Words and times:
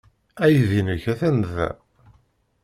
Aydi-nnek 0.43 1.05
atan 1.13 1.37
da. 1.55 1.69